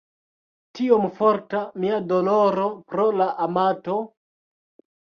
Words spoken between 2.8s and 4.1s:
pro la amato!